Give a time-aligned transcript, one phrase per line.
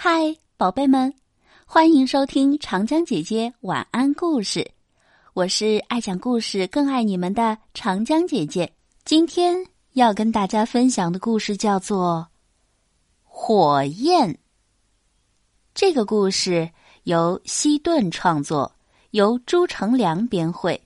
[0.00, 1.12] 嗨，宝贝们，
[1.66, 4.70] 欢迎收听长江姐姐晚安故事。
[5.34, 8.72] 我是爱讲故事、更爱你们的长江姐姐。
[9.04, 9.56] 今天
[9.94, 12.28] 要跟大家分享的故事叫做
[13.24, 14.32] 《火焰》。
[15.74, 16.70] 这个故事
[17.02, 18.72] 由西顿创作，
[19.10, 20.80] 由朱成良编绘，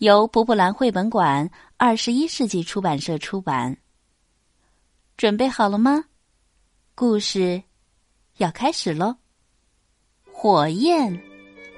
[0.00, 3.74] 由博布兰绘本馆二十一世纪出版社出版。
[5.16, 6.04] 准备好了吗？
[6.94, 7.62] 故事。
[8.42, 9.14] 要开始喽！
[10.24, 11.16] 火焰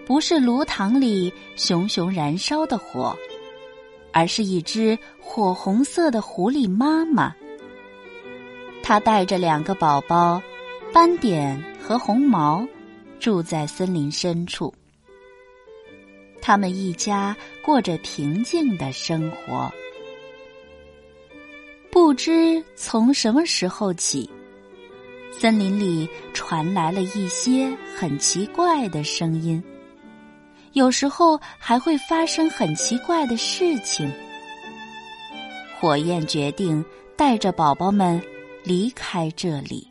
[0.06, 3.14] 不是炉膛里熊熊燃烧的火，
[4.14, 7.34] 而是一只火红色的狐狸妈妈。
[8.82, 10.42] 它带着两个宝宝
[10.90, 12.66] 斑点和红毛，
[13.20, 14.72] 住在森林深处。
[16.40, 19.70] 他们一家过着平静的生活。
[21.90, 24.30] 不知从什么时候起。
[25.38, 29.62] 森林里传来了一些很奇怪的声音，
[30.72, 34.10] 有时候还会发生很奇怪的事情。
[35.78, 36.82] 火焰决定
[37.14, 38.18] 带着宝宝们
[38.62, 39.86] 离开这里，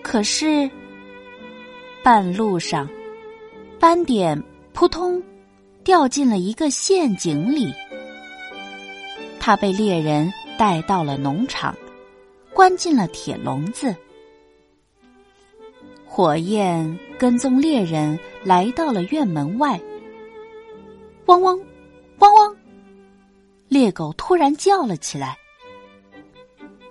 [0.00, 0.70] 可是
[2.04, 2.88] 半路上，
[3.80, 4.40] 斑点
[4.72, 5.20] 扑通
[5.82, 7.72] 掉进了一个陷阱里，
[9.40, 11.74] 他被猎人带到了农场。
[12.60, 13.96] 关进了铁笼子。
[16.04, 19.80] 火焰跟踪猎人来到了院门外。
[21.24, 21.58] 汪汪，
[22.18, 22.54] 汪汪！
[23.68, 25.38] 猎狗突然叫了起来：“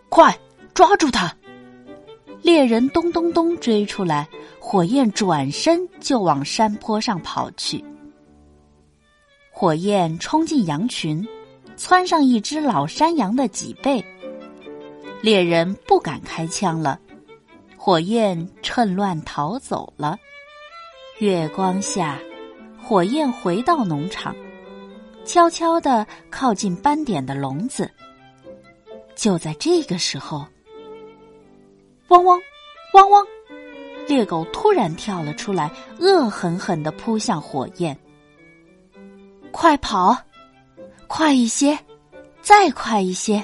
[0.10, 0.36] 快
[0.74, 1.32] 抓住它！”
[2.42, 4.28] 猎人咚咚咚追出来，
[4.60, 7.86] 火焰转身就往山坡上跑去。
[9.52, 11.24] 火焰冲进羊群，
[11.78, 14.04] 窜上一只老山羊的脊背。
[15.22, 16.98] 猎人不敢开枪了，
[17.78, 20.18] 火焰趁乱逃走了。
[21.20, 22.18] 月光下，
[22.82, 24.34] 火焰回到农场，
[25.26, 27.92] 悄悄的靠近斑点的笼子。
[29.14, 30.48] 就在这个时候，
[32.08, 32.40] 汪汪，
[32.94, 33.28] 汪汪！
[34.08, 37.98] 猎狗突然跳了出来，恶狠狠的扑向火焰。
[39.52, 40.16] 快跑，
[41.08, 41.78] 快一些，
[42.42, 43.44] 再快一些！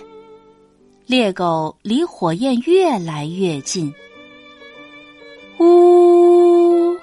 [1.07, 3.93] 猎狗离火焰越来越近，
[5.59, 6.95] 呜！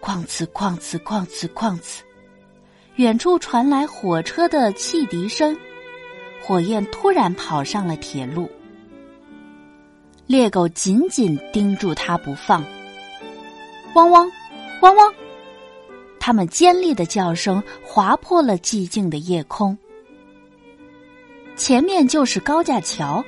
[0.00, 1.98] 哐哧哐哧哐哧哐哧，
[2.94, 5.56] 远处传来火车的汽笛声。
[6.40, 8.48] 火焰突然跑上了铁路，
[10.28, 12.64] 猎狗紧紧盯住它不放。
[13.96, 14.30] 汪汪，
[14.80, 15.12] 汪汪！
[16.20, 19.76] 它们尖利的叫声划破了寂静的夜空。
[21.56, 23.24] 前面就是高架桥，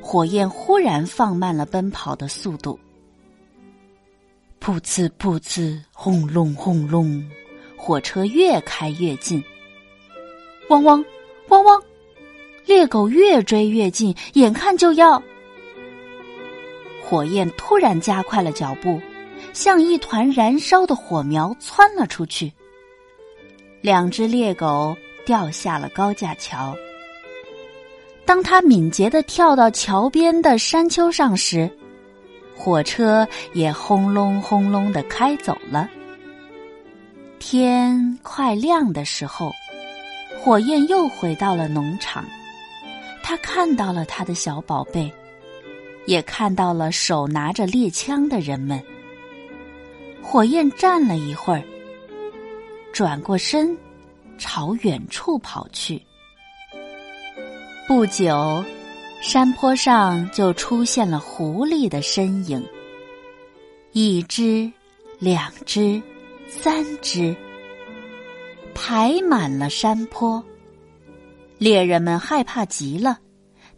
[0.00, 2.78] 火焰忽然放慢了奔跑的速度。
[4.60, 7.22] 噗呲噗呲，轰隆轰隆，
[7.76, 9.42] 火车越开越近。
[10.68, 11.04] 汪汪
[11.48, 11.82] 汪汪，
[12.66, 15.22] 猎狗越追越近，眼看就要……
[17.02, 19.00] 火焰突然加快了脚步，
[19.52, 22.52] 像一团燃烧的火苗窜了出去。
[23.80, 24.96] 两只猎狗
[25.26, 26.76] 掉下了高架桥。
[28.30, 31.68] 当他敏捷的跳到桥边的山丘上时，
[32.56, 35.90] 火车也轰隆轰隆的开走了。
[37.40, 39.50] 天快亮的时候，
[40.40, 42.24] 火焰又回到了农场。
[43.20, 45.12] 他看到了他的小宝贝，
[46.06, 48.80] 也看到了手拿着猎枪的人们。
[50.22, 51.64] 火焰站了一会儿，
[52.92, 53.76] 转过身，
[54.38, 56.00] 朝远处跑去。
[57.88, 58.64] 不久，
[59.20, 62.64] 山坡上就出现了狐狸的身影。
[63.92, 64.70] 一只，
[65.18, 66.00] 两只，
[66.46, 67.34] 三只，
[68.74, 70.42] 排满了山坡。
[71.58, 73.18] 猎人们害怕极了，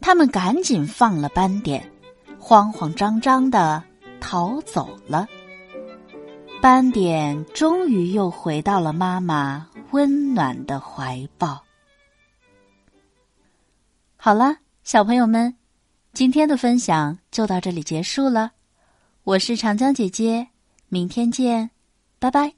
[0.01, 1.91] 他们赶紧放了斑点，
[2.39, 3.83] 慌慌张张的
[4.21, 5.27] 逃走了。
[6.61, 11.65] 斑点终于又回到了妈妈温暖的怀抱。
[14.25, 15.57] 好了，小朋友们，
[16.13, 18.53] 今天的分享就到这里结束了。
[19.25, 20.47] 我是长江姐姐，
[20.87, 21.71] 明天见，
[22.21, 22.55] 拜拜。